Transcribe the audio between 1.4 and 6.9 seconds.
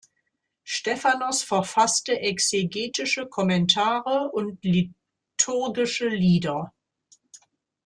verfasste exegetische Kommentare und liturgische Lieder.